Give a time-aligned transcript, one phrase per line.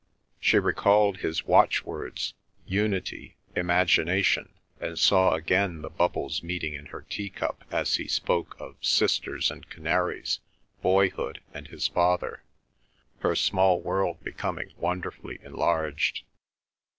[0.39, 7.63] She recalled his watch words—Unity—Imagination, and saw again the bubbles meeting in her tea cup
[7.69, 10.39] as he spoke of sisters and canaries,
[10.81, 12.41] boyhood and his father,
[13.19, 16.23] her small world becoming wonderfully enlarged.